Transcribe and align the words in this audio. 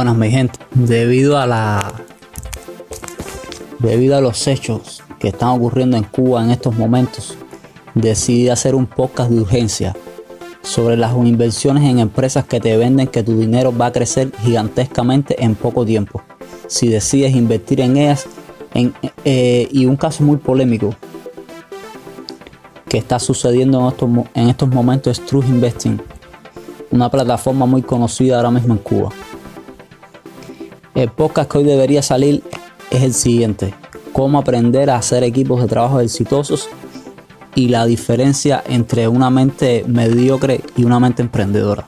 Buenas 0.00 0.16
mi 0.16 0.30
gente, 0.30 0.58
debido 0.72 1.36
a 1.36 1.46
la 1.46 1.92
debido 3.80 4.16
a 4.16 4.22
los 4.22 4.46
hechos 4.46 5.02
que 5.18 5.28
están 5.28 5.50
ocurriendo 5.50 5.98
en 5.98 6.04
Cuba 6.04 6.42
en 6.42 6.50
estos 6.50 6.74
momentos, 6.74 7.36
decidí 7.94 8.48
hacer 8.48 8.74
un 8.74 8.86
podcast 8.86 9.30
de 9.30 9.42
urgencia 9.42 9.94
sobre 10.62 10.96
las 10.96 11.12
inversiones 11.14 11.84
en 11.84 11.98
empresas 11.98 12.46
que 12.46 12.60
te 12.60 12.78
venden 12.78 13.08
que 13.08 13.22
tu 13.22 13.38
dinero 13.38 13.76
va 13.76 13.86
a 13.86 13.92
crecer 13.92 14.32
gigantescamente 14.42 15.44
en 15.44 15.54
poco 15.54 15.84
tiempo. 15.84 16.22
Si 16.66 16.88
decides 16.88 17.36
invertir 17.36 17.82
en 17.82 17.98
ellas, 17.98 18.24
eh, 19.26 19.68
y 19.70 19.84
un 19.84 19.96
caso 19.96 20.24
muy 20.24 20.38
polémico 20.38 20.94
que 22.88 22.96
está 22.96 23.18
sucediendo 23.18 23.80
en 23.80 23.88
estos, 23.88 24.08
en 24.32 24.48
estos 24.48 24.68
momentos 24.70 25.18
es 25.18 25.26
True 25.26 25.44
Investing, 25.46 26.00
una 26.90 27.10
plataforma 27.10 27.66
muy 27.66 27.82
conocida 27.82 28.36
ahora 28.36 28.50
mismo 28.50 28.72
en 28.72 28.78
Cuba. 28.78 29.10
El 30.94 31.08
podcast 31.10 31.50
que 31.50 31.58
hoy 31.58 31.64
debería 31.64 32.02
salir 32.02 32.42
es 32.90 33.02
el 33.02 33.14
siguiente, 33.14 33.72
cómo 34.12 34.38
aprender 34.38 34.90
a 34.90 34.96
hacer 34.96 35.22
equipos 35.22 35.62
de 35.62 35.68
trabajo 35.68 36.00
exitosos 36.00 36.68
y 37.54 37.68
la 37.68 37.86
diferencia 37.86 38.62
entre 38.66 39.06
una 39.06 39.30
mente 39.30 39.84
mediocre 39.86 40.62
y 40.76 40.84
una 40.84 40.98
mente 40.98 41.22
emprendedora. 41.22 41.86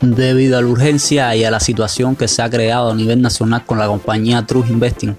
Debido 0.00 0.56
a 0.56 0.62
la 0.62 0.68
urgencia 0.68 1.36
y 1.36 1.44
a 1.44 1.50
la 1.50 1.60
situación 1.60 2.16
que 2.16 2.26
se 2.26 2.40
ha 2.40 2.48
creado 2.48 2.90
a 2.90 2.94
nivel 2.94 3.20
nacional 3.20 3.66
con 3.66 3.78
la 3.78 3.86
compañía 3.86 4.46
True 4.46 4.64
Investing, 4.66 5.16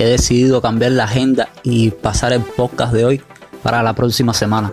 he 0.00 0.04
decidido 0.04 0.60
cambiar 0.60 0.92
la 0.92 1.04
agenda 1.04 1.50
y 1.62 1.90
pasar 1.90 2.32
el 2.32 2.40
podcast 2.40 2.92
de 2.92 3.04
hoy 3.04 3.22
para 3.62 3.80
la 3.82 3.94
próxima 3.94 4.34
semana. 4.34 4.72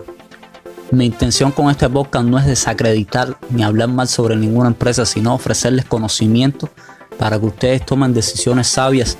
Mi 0.90 1.06
intención 1.06 1.52
con 1.52 1.70
este 1.70 1.88
podcast 1.88 2.26
no 2.26 2.38
es 2.40 2.46
desacreditar 2.46 3.36
ni 3.50 3.62
hablar 3.62 3.88
mal 3.88 4.08
sobre 4.08 4.34
ninguna 4.34 4.68
empresa, 4.68 5.06
sino 5.06 5.34
ofrecerles 5.34 5.84
conocimiento 5.84 6.68
para 7.20 7.38
que 7.38 7.44
ustedes 7.44 7.84
tomen 7.84 8.14
decisiones 8.14 8.66
sabias 8.66 9.18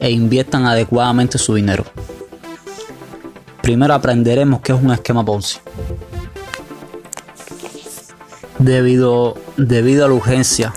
e 0.00 0.10
inviertan 0.10 0.64
adecuadamente 0.64 1.36
su 1.36 1.54
dinero. 1.54 1.84
Primero 3.60 3.92
aprenderemos 3.92 4.62
qué 4.62 4.72
es 4.72 4.82
un 4.82 4.90
esquema 4.90 5.22
Ponzi. 5.22 5.58
Debido, 8.58 9.34
debido 9.58 10.06
a 10.06 10.08
la 10.08 10.14
urgencia 10.14 10.72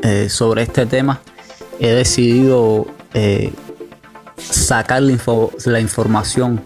eh, 0.00 0.30
sobre 0.30 0.62
este 0.62 0.86
tema, 0.86 1.20
he 1.78 1.88
decidido 1.88 2.86
eh, 3.12 3.52
sacar 4.38 5.02
la, 5.02 5.18
la 5.66 5.80
información 5.80 6.62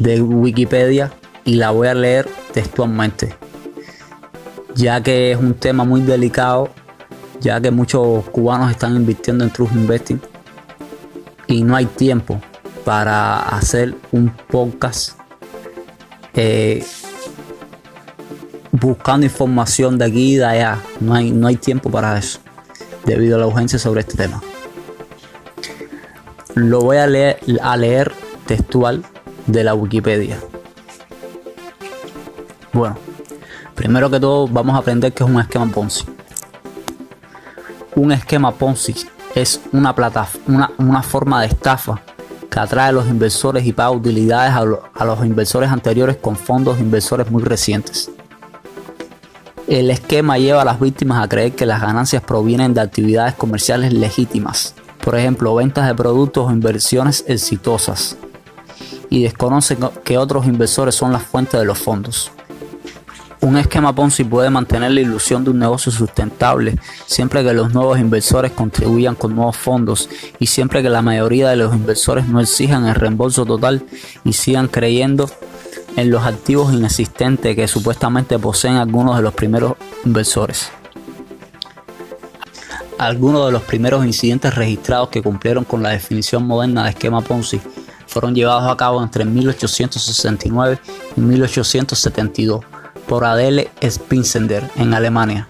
de 0.00 0.20
Wikipedia 0.20 1.12
y 1.44 1.54
la 1.54 1.70
voy 1.70 1.86
a 1.86 1.94
leer 1.94 2.28
textualmente, 2.52 3.36
ya 4.74 5.00
que 5.00 5.30
es 5.30 5.38
un 5.38 5.54
tema 5.54 5.84
muy 5.84 6.00
delicado, 6.00 6.70
ya 7.40 7.60
que 7.60 7.70
muchos 7.70 8.24
cubanos 8.30 8.70
están 8.70 8.96
invirtiendo 8.96 9.44
en 9.44 9.50
True 9.50 9.68
Investing 9.74 10.20
y 11.46 11.62
no 11.62 11.76
hay 11.76 11.86
tiempo 11.86 12.40
para 12.84 13.40
hacer 13.40 13.94
un 14.12 14.30
podcast 14.48 15.18
eh, 16.34 16.84
buscando 18.72 19.26
información 19.26 19.98
de 19.98 20.04
aquí 20.04 20.34
y 20.34 20.36
de 20.36 20.44
allá. 20.44 20.78
No 21.00 21.14
hay, 21.14 21.30
no 21.30 21.46
hay 21.46 21.56
tiempo 21.56 21.90
para 21.90 22.18
eso, 22.18 22.38
debido 23.04 23.36
a 23.36 23.40
la 23.40 23.46
urgencia 23.46 23.78
sobre 23.78 24.00
este 24.00 24.16
tema. 24.16 24.42
Lo 26.54 26.80
voy 26.80 26.96
a 26.98 27.06
leer, 27.06 27.38
a 27.62 27.76
leer 27.76 28.12
textual 28.46 29.04
de 29.46 29.64
la 29.64 29.74
Wikipedia. 29.74 30.38
Bueno, 32.72 32.96
primero 33.74 34.10
que 34.10 34.20
todo 34.20 34.46
vamos 34.48 34.74
a 34.74 34.78
aprender 34.78 35.12
qué 35.12 35.24
es 35.24 35.30
un 35.30 35.40
esquema 35.40 35.66
Ponzi. 35.66 36.04
Un 37.98 38.12
esquema 38.12 38.52
Ponzi 38.52 38.94
es 39.34 39.60
una, 39.72 39.92
plata, 39.92 40.28
una, 40.46 40.70
una 40.78 41.02
forma 41.02 41.40
de 41.40 41.48
estafa 41.48 42.00
que 42.48 42.60
atrae 42.60 42.90
a 42.90 42.92
los 42.92 43.08
inversores 43.08 43.66
y 43.66 43.72
paga 43.72 43.90
utilidades 43.90 44.52
a, 44.54 45.04
los 45.04 45.26
inversores 45.26 45.68
anteriores 45.68 46.16
con 46.16 46.36
fondos 46.36 46.76
de 46.76 46.84
inversores 46.84 47.28
muy 47.28 47.42
recientes. 47.42 48.08
El 49.66 49.90
esquema 49.90 50.38
lleva 50.38 50.62
a 50.62 50.64
las 50.64 50.78
víctimas 50.78 51.20
a 51.20 51.28
creer 51.28 51.56
que 51.56 51.66
las 51.66 51.80
ganancias 51.80 52.22
provienen 52.22 52.72
de 52.72 52.82
actividades 52.82 53.34
comerciales 53.34 53.92
legítimas, 53.92 54.76
por 55.04 55.16
ejemplo, 55.16 55.56
ventas 55.56 55.88
de 55.88 55.94
productos 55.96 56.46
o 56.46 56.52
inversiones 56.52 57.24
exitosas, 57.26 58.16
y 59.10 59.24
desconocen 59.24 59.78
que 60.04 60.18
otros 60.18 60.46
inversores 60.46 60.94
son 60.94 61.12
las 61.12 61.24
fuentes 61.24 61.58
de 61.58 61.66
los 61.66 61.78
fondos. 61.78 62.30
Un 63.40 63.56
esquema 63.56 63.94
Ponzi 63.94 64.24
puede 64.24 64.50
mantener 64.50 64.90
la 64.90 65.00
ilusión 65.00 65.44
de 65.44 65.50
un 65.50 65.60
negocio 65.60 65.92
sustentable 65.92 66.76
siempre 67.06 67.44
que 67.44 67.54
los 67.54 67.72
nuevos 67.72 67.98
inversores 67.98 68.50
contribuyan 68.50 69.14
con 69.14 69.36
nuevos 69.36 69.56
fondos 69.56 70.08
y 70.40 70.46
siempre 70.46 70.82
que 70.82 70.88
la 70.88 71.02
mayoría 71.02 71.48
de 71.50 71.56
los 71.56 71.74
inversores 71.74 72.26
no 72.26 72.40
exijan 72.40 72.86
el 72.86 72.96
reembolso 72.96 73.46
total 73.46 73.84
y 74.24 74.32
sigan 74.32 74.66
creyendo 74.66 75.30
en 75.96 76.10
los 76.10 76.24
activos 76.24 76.72
inexistentes 76.72 77.54
que 77.54 77.68
supuestamente 77.68 78.38
poseen 78.38 78.74
algunos 78.74 79.16
de 79.16 79.22
los 79.22 79.34
primeros 79.34 79.74
inversores. 80.04 80.70
Algunos 82.98 83.46
de 83.46 83.52
los 83.52 83.62
primeros 83.62 84.04
incidentes 84.04 84.56
registrados 84.56 85.10
que 85.10 85.22
cumplieron 85.22 85.64
con 85.64 85.82
la 85.82 85.90
definición 85.90 86.44
moderna 86.44 86.84
de 86.84 86.90
esquema 86.90 87.20
Ponzi 87.20 87.60
fueron 88.08 88.34
llevados 88.34 88.70
a 88.70 88.76
cabo 88.76 89.00
entre 89.00 89.24
1869 89.24 90.80
y 91.16 91.20
1872 91.20 92.64
por 93.08 93.24
Adele 93.24 93.70
Spinsender 93.82 94.70
en 94.76 94.92
Alemania, 94.92 95.48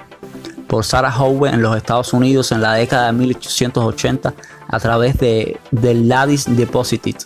por 0.69 0.85
Sarah 0.85 1.15
Howe 1.15 1.49
en 1.49 1.61
los 1.61 1.77
Estados 1.77 2.13
Unidos 2.13 2.53
en 2.53 2.63
la 2.63 2.75
década 2.75 3.07
de 3.07 3.13
1880 3.13 4.35
a 4.69 4.81
través 4.81 5.19
de, 5.19 5.59
del 5.73 6.09
Ladis 6.09 6.45
Deposited 6.57 7.17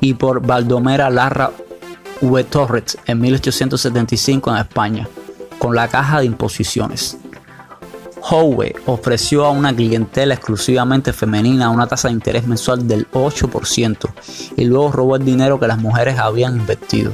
y 0.00 0.14
por 0.14 0.46
Baldomera 0.46 1.08
Larra 1.10 1.50
V. 2.20 2.44
Torres 2.44 2.98
en 3.06 3.20
1875 3.20 4.50
en 4.50 4.56
España 4.58 5.08
con 5.58 5.74
la 5.74 5.88
caja 5.88 6.20
de 6.20 6.26
imposiciones. 6.26 7.16
Howe 8.20 8.74
ofreció 8.86 9.46
a 9.46 9.50
una 9.50 9.74
clientela 9.74 10.34
exclusivamente 10.34 11.12
femenina 11.12 11.70
una 11.70 11.86
tasa 11.86 12.08
de 12.08 12.14
interés 12.14 12.46
mensual 12.46 12.86
del 12.86 13.10
8% 13.12 14.10
y 14.56 14.64
luego 14.64 14.92
robó 14.92 15.16
el 15.16 15.24
dinero 15.24 15.58
que 15.58 15.66
las 15.66 15.78
mujeres 15.78 16.18
habían 16.18 16.56
invertido. 16.58 17.12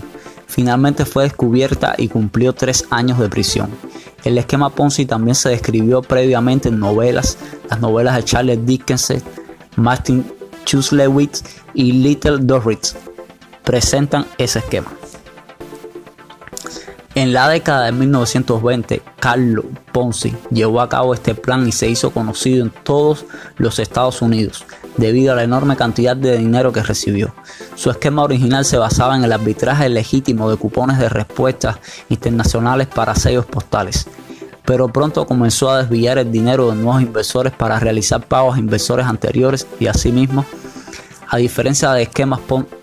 Finalmente 0.55 1.05
fue 1.05 1.25
descubierta 1.25 1.97
y 1.99 2.07
cumplió 2.07 2.53
tres 2.53 2.85
años 2.91 3.19
de 3.19 3.29
prisión. 3.29 3.71
El 4.23 4.39
esquema 4.39 4.71
Ponzi 4.71 5.05
también 5.05 5.35
se 5.35 5.49
describió 5.49 6.01
previamente 6.01 6.69
en 6.69 6.79
novelas, 6.79 7.39
las 7.69 7.81
novelas 7.81 8.15
de 8.15 8.23
Charles 8.23 8.65
Dickens, 8.65 9.15
Martin 9.75 10.25
Chuslewicz 10.65 11.43
y 11.75 11.91
Little 11.91 12.39
Dorrit 12.39 12.87
presentan 13.65 14.27
ese 14.39 14.61
esquema. 14.61 14.93
En 17.17 17.33
la 17.33 17.49
década 17.49 17.85
de 17.85 17.93
1920, 17.93 19.01
Carlo 19.21 19.65
Ponzi 19.93 20.35
llevó 20.51 20.81
a 20.81 20.89
cabo 20.89 21.15
este 21.15 21.37
plan 21.37 21.69
y 21.69 21.71
se 21.71 21.89
hizo 21.89 22.11
conocido 22.11 22.65
en 22.65 22.71
todos 22.71 23.25
los 23.57 23.79
Estados 23.79 24.21
Unidos 24.21 24.65
debido 24.97 25.33
a 25.33 25.37
la 25.37 25.45
enorme 25.45 25.77
cantidad 25.77 26.17
de 26.17 26.37
dinero 26.37 26.73
que 26.73 26.83
recibió. 26.83 27.33
Su 27.77 27.91
esquema 27.91 28.25
original 28.25 28.65
se 28.65 28.79
basaba 28.79 29.17
en 29.17 29.23
el 29.23 29.33
arbitraje 29.33 29.89
legítimo 29.89 30.51
de 30.51 30.57
cupones 30.57 30.99
de 30.99 31.09
respuestas 31.09 31.77
internacionales 32.09 32.89
para 32.89 33.15
sellos 33.15 33.47
postales, 33.47 34.09
pero 34.65 34.89
pronto 34.89 35.25
comenzó 35.25 35.71
a 35.71 35.83
desviar 35.83 36.19
el 36.19 36.33
dinero 36.33 36.71
de 36.71 36.77
nuevos 36.77 37.01
inversores 37.01 37.53
para 37.53 37.79
realizar 37.79 38.27
pagos 38.27 38.57
a 38.57 38.59
inversores 38.59 39.07
anteriores 39.07 39.69
y 39.79 39.87
asimismo 39.87 40.45
a 41.35 41.37
diferencia 41.37 41.91
de 41.91 42.03
esquemas, 42.03 42.39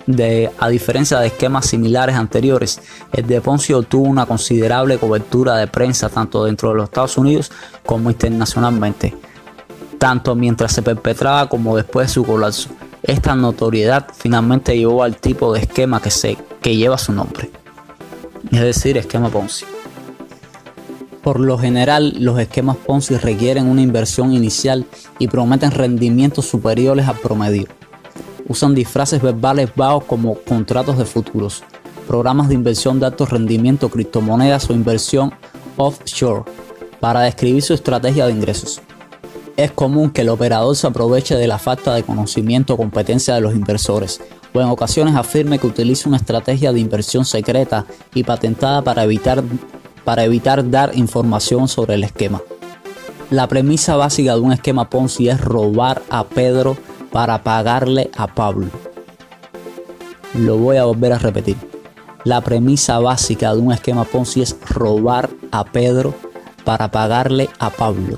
de, 0.07 0.51
a 0.59 0.67
diferencia 0.67 1.17
de 1.19 1.27
esquemas 1.27 1.67
similares 1.67 2.17
anteriores, 2.17 2.81
el 3.13 3.25
de 3.25 3.39
Ponzi 3.39 3.71
obtuvo 3.71 4.03
una 4.03 4.25
considerable 4.25 4.97
cobertura 4.97 5.55
de 5.55 5.67
prensa 5.67 6.09
tanto 6.09 6.43
dentro 6.43 6.67
de 6.67 6.75
los 6.75 6.83
Estados 6.83 7.17
Unidos 7.17 7.49
como 7.85 8.09
internacionalmente, 8.09 9.15
tanto 9.97 10.35
mientras 10.35 10.73
se 10.73 10.81
perpetraba 10.81 11.47
como 11.47 11.77
después 11.77 12.07
de 12.07 12.13
su 12.13 12.25
colapso. 12.25 12.71
Esta 13.03 13.35
notoriedad 13.35 14.07
finalmente 14.13 14.77
llevó 14.77 15.03
al 15.03 15.15
tipo 15.15 15.53
de 15.53 15.61
esquema 15.61 16.01
que, 16.01 16.11
se, 16.11 16.37
que 16.61 16.75
lleva 16.75 16.97
su 16.97 17.13
nombre, 17.13 17.49
es 18.51 18.59
decir, 18.59 18.97
esquema 18.97 19.29
Ponzi. 19.29 19.63
Por 21.23 21.39
lo 21.39 21.57
general, 21.57 22.15
los 22.19 22.37
esquemas 22.37 22.75
Ponzi 22.75 23.15
requieren 23.15 23.67
una 23.67 23.81
inversión 23.81 24.33
inicial 24.33 24.85
y 25.19 25.29
prometen 25.29 25.71
rendimientos 25.71 26.47
superiores 26.47 27.07
al 27.07 27.17
promedio 27.17 27.67
usan 28.47 28.75
disfraces 28.75 29.21
verbales 29.21 29.69
bajos 29.75 30.03
como 30.05 30.35
contratos 30.35 30.97
de 30.97 31.05
futuros, 31.05 31.63
programas 32.07 32.49
de 32.49 32.55
inversión 32.55 32.99
de 32.99 33.05
alto 33.05 33.25
rendimiento, 33.25 33.89
criptomonedas 33.89 34.69
o 34.69 34.73
inversión 34.73 35.33
offshore 35.77 36.43
para 36.99 37.21
describir 37.21 37.63
su 37.63 37.73
estrategia 37.73 38.25
de 38.25 38.33
ingresos. 38.33 38.81
Es 39.57 39.71
común 39.71 40.11
que 40.11 40.21
el 40.21 40.29
operador 40.29 40.75
se 40.75 40.87
aproveche 40.87 41.35
de 41.35 41.47
la 41.47 41.59
falta 41.59 41.93
de 41.93 42.03
conocimiento 42.03 42.73
o 42.73 42.77
competencia 42.77 43.35
de 43.35 43.41
los 43.41 43.53
inversores, 43.53 44.21
o 44.53 44.61
en 44.61 44.67
ocasiones 44.67 45.15
afirme 45.15 45.59
que 45.59 45.67
utiliza 45.67 46.09
una 46.09 46.17
estrategia 46.17 46.71
de 46.71 46.79
inversión 46.79 47.25
secreta 47.25 47.85
y 48.13 48.23
patentada 48.23 48.81
para 48.81 49.03
evitar, 49.03 49.43
para 50.03 50.23
evitar 50.23 50.69
dar 50.69 50.97
información 50.97 51.67
sobre 51.67 51.95
el 51.95 52.03
esquema. 52.03 52.41
La 53.29 53.47
premisa 53.47 53.95
básica 53.95 54.33
de 54.35 54.41
un 54.41 54.51
esquema 54.51 54.89
Ponzi 54.89 55.29
es 55.29 55.39
robar 55.39 56.01
a 56.09 56.25
Pedro 56.25 56.75
para 57.11 57.43
pagarle 57.43 58.09
a 58.17 58.27
Pablo. 58.27 58.67
Lo 60.33 60.57
voy 60.57 60.77
a 60.77 60.85
volver 60.85 61.13
a 61.13 61.17
repetir. 61.17 61.57
La 62.23 62.41
premisa 62.41 62.99
básica 62.99 63.53
de 63.53 63.59
un 63.59 63.71
esquema 63.71 64.05
Ponzi 64.05 64.41
es 64.41 64.55
robar 64.69 65.29
a 65.51 65.65
Pedro 65.65 66.13
para 66.63 66.89
pagarle 66.91 67.49
a 67.59 67.69
Pablo. 67.69 68.17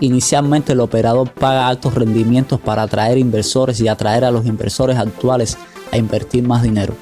Inicialmente 0.00 0.72
el 0.72 0.80
operador 0.80 1.30
paga 1.30 1.68
altos 1.68 1.94
rendimientos 1.94 2.60
para 2.60 2.82
atraer 2.82 3.18
inversores 3.18 3.80
y 3.80 3.88
atraer 3.88 4.24
a 4.24 4.30
los 4.30 4.46
inversores 4.46 4.98
actuales 4.98 5.56
a 5.92 5.96
invertir 5.96 6.42
más 6.42 6.62
dinero. 6.62 6.94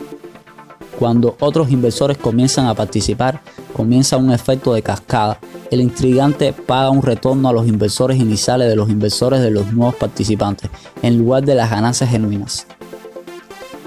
Cuando 0.99 1.37
otros 1.41 1.71
inversores 1.71 2.19
comienzan 2.19 2.67
a 2.67 2.75
participar, 2.75 3.41
comienza 3.73 4.17
un 4.17 4.33
efecto 4.33 4.75
de 4.75 4.83
cascada. 4.83 5.39
El 5.71 5.81
intrigante 5.81 6.53
paga 6.53 6.91
un 6.91 7.03
retorno 7.03 7.49
a 7.49 7.53
los 7.53 7.67
inversores 7.67 8.19
iniciales 8.19 8.69
de 8.69 8.77
los 8.77 8.91
inversores 8.91 9.41
de 9.41 9.51
los 9.51 9.73
nuevos 9.73 9.95
participantes, 9.95 10.71
en 11.03 11.19
lugar 11.19 11.45
de 11.45 11.55
las 11.55 11.71
ganancias 11.71 12.11
genuinas. 12.11 12.67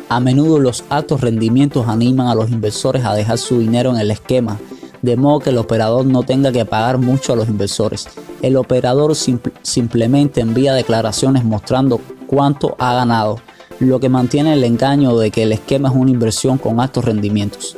A 0.10 0.20
menudo 0.20 0.60
los 0.60 0.84
altos 0.90 1.22
rendimientos 1.22 1.88
animan 1.88 2.28
a 2.28 2.36
los 2.36 2.50
inversores 2.50 3.06
a 3.06 3.14
dejar 3.14 3.38
su 3.38 3.60
dinero 3.60 3.92
en 3.92 3.98
el 3.98 4.12
esquema, 4.12 4.58
de 5.02 5.18
modo 5.18 5.40
que 5.40 5.50
el 5.52 5.58
operador 5.58 6.06
no 6.06 6.24
tenga 6.24 6.52
que 6.52 6.66
pagar 6.66 6.98
mucho 6.98 7.34
a 7.34 7.36
los 7.36 7.48
inversores. 7.48 8.08
El 8.42 8.56
operador 8.56 9.14
simplemente 9.16 10.42
envía 10.42 10.74
declaraciones 10.74 11.44
mostrando 11.44 12.00
cuánto 12.26 12.76
ha 12.80 12.94
ganado, 12.94 13.40
lo 13.80 14.00
que 14.00 14.10
mantiene 14.10 14.54
el 14.54 14.64
engaño 14.64 15.18
de 15.18 15.30
que 15.30 15.44
el 15.44 15.52
esquema 15.52 15.90
es 15.90 15.96
una 15.96 16.12
inversión 16.12 16.58
con 16.58 16.80
altos 16.80 17.06
rendimientos. 17.06 17.78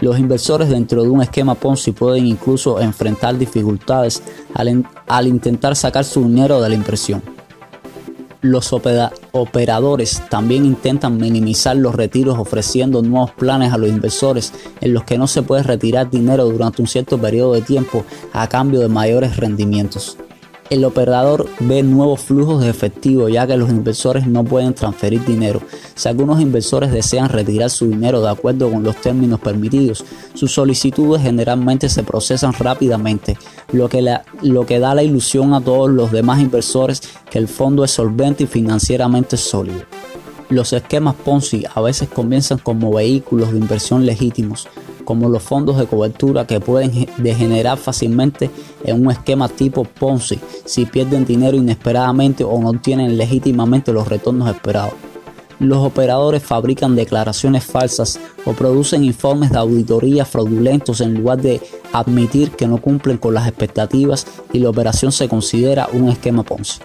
Los 0.00 0.18
inversores 0.18 0.68
dentro 0.68 1.02
de 1.02 1.08
un 1.08 1.22
esquema 1.22 1.54
Ponzi 1.54 1.92
pueden 1.92 2.26
incluso 2.26 2.80
enfrentar 2.80 3.36
dificultades 3.36 4.22
al, 4.54 5.26
intentar 5.26 5.74
sacar 5.74 6.04
su 6.04 6.22
dinero 6.22 6.60
de 6.60 6.68
la 6.68 6.74
impresión. 6.76 7.22
Los 8.40 8.72
operadores 8.72 10.22
también 10.30 10.64
intentan 10.64 11.16
minimizar 11.16 11.76
los 11.76 11.96
retiros 11.96 12.38
ofreciendo 12.38 13.02
nuevos 13.02 13.32
planes 13.32 13.72
a 13.72 13.78
los 13.78 13.88
inversores 13.88 14.52
en 14.80 14.94
los 14.94 15.02
que 15.02 15.18
no 15.18 15.26
se 15.26 15.42
puede 15.42 15.64
retirar 15.64 16.08
dinero 16.08 16.44
durante 16.44 16.80
un 16.80 16.86
cierto 16.86 17.18
periodo 17.18 17.54
de 17.54 17.62
tiempo 17.62 18.04
a 18.32 18.48
cambio 18.48 18.78
de 18.78 18.88
mayores 18.88 19.36
rendimientos 19.36 20.16
el 20.70 20.84
operador 20.84 21.48
ve 21.60 21.82
nuevos 21.82 22.20
flujos 22.20 22.62
de 22.62 22.68
efectivo 22.68 23.28
ya 23.28 23.46
que 23.46 23.56
los 23.56 23.70
inversores 23.70 24.26
no 24.26 24.44
pueden 24.44 24.74
transferir 24.74 25.24
dinero. 25.24 25.62
Si 25.94 26.08
algunos 26.08 26.40
inversores 26.40 26.92
desean 26.92 27.28
retirar 27.28 27.70
su 27.70 27.86
dinero 27.86 28.20
de 28.20 28.30
acuerdo 28.30 28.70
con 28.70 28.82
los 28.82 28.96
términos 28.96 29.40
permitidos, 29.40 30.04
sus 30.34 30.52
solicitudes 30.52 31.22
generalmente 31.22 31.88
se 31.88 32.02
procesan 32.02 32.52
rápidamente, 32.52 33.36
lo 33.72 33.88
que, 33.88 34.18
lo 34.42 34.66
que 34.66 34.78
da 34.78 34.94
la 34.94 35.02
ilusión 35.02 35.54
a 35.54 35.60
todos 35.60 35.90
los 35.90 36.12
demás 36.12 36.40
inversores 36.40 37.02
que 37.30 37.38
el 37.38 37.48
fondo 37.48 37.84
es 37.84 37.90
solvente 37.90 38.44
y 38.44 38.46
financieramente 38.46 39.36
sólido. 39.36 39.82
Los 40.50 40.72
esquemas 40.72 41.14
Ponzi 41.14 41.64
a 41.74 41.80
veces 41.82 42.08
comienzan 42.08 42.58
como 42.58 42.94
vehículos 42.94 43.52
de 43.52 43.58
inversión 43.58 44.06
legítimos, 44.06 44.66
como 45.08 45.30
los 45.30 45.42
fondos 45.42 45.78
de 45.78 45.86
cobertura 45.86 46.46
que 46.46 46.60
pueden 46.60 47.08
degenerar 47.16 47.78
fácilmente 47.78 48.50
en 48.84 49.06
un 49.06 49.10
esquema 49.10 49.48
tipo 49.48 49.84
Ponzi 49.84 50.38
si 50.66 50.84
pierden 50.84 51.24
dinero 51.24 51.56
inesperadamente 51.56 52.44
o 52.44 52.60
no 52.60 52.68
obtienen 52.68 53.16
legítimamente 53.16 53.90
los 53.90 54.06
retornos 54.06 54.50
esperados. 54.50 54.92
Los 55.60 55.78
operadores 55.78 56.42
fabrican 56.42 56.94
declaraciones 56.94 57.64
falsas 57.64 58.20
o 58.44 58.52
producen 58.52 59.02
informes 59.02 59.50
de 59.50 59.56
auditoría 59.56 60.26
fraudulentos 60.26 61.00
en 61.00 61.14
lugar 61.14 61.40
de 61.40 61.62
admitir 61.94 62.50
que 62.50 62.68
no 62.68 62.76
cumplen 62.76 63.16
con 63.16 63.32
las 63.32 63.48
expectativas 63.48 64.26
y 64.52 64.58
la 64.58 64.68
operación 64.68 65.10
se 65.10 65.26
considera 65.26 65.88
un 65.90 66.10
esquema 66.10 66.42
Ponzi. 66.42 66.80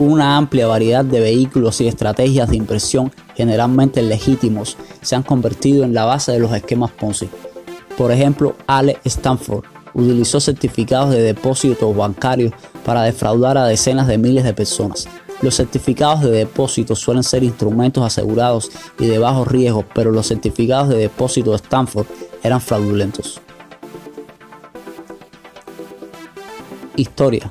Una 0.00 0.36
amplia 0.36 0.66
variedad 0.66 1.04
de 1.04 1.20
vehículos 1.20 1.80
y 1.80 1.86
estrategias 1.86 2.50
de 2.50 2.56
inversión 2.56 3.12
generalmente 3.36 4.02
legítimos, 4.02 4.76
se 5.02 5.14
han 5.14 5.22
convertido 5.22 5.84
en 5.84 5.94
la 5.94 6.04
base 6.04 6.32
de 6.32 6.40
los 6.40 6.52
esquemas 6.52 6.90
Ponzi. 6.90 7.28
Por 7.96 8.10
ejemplo, 8.10 8.56
Ale 8.66 8.98
Stanford 9.04 9.64
utilizó 9.94 10.40
certificados 10.40 11.10
de 11.10 11.22
depósitos 11.22 11.96
bancarios 11.96 12.52
para 12.84 13.02
defraudar 13.02 13.56
a 13.56 13.66
decenas 13.66 14.08
de 14.08 14.18
miles 14.18 14.42
de 14.42 14.52
personas. 14.52 15.06
Los 15.42 15.54
certificados 15.54 16.22
de 16.22 16.30
depósito 16.32 16.96
suelen 16.96 17.22
ser 17.22 17.44
instrumentos 17.44 18.04
asegurados 18.04 18.72
y 18.98 19.06
de 19.06 19.18
bajo 19.18 19.44
riesgo, 19.44 19.84
pero 19.94 20.10
los 20.10 20.26
certificados 20.26 20.88
de 20.88 20.96
depósito 20.96 21.50
de 21.50 21.56
Stanford 21.56 22.06
eran 22.42 22.60
fraudulentos. 22.60 23.40
Historia 26.96 27.48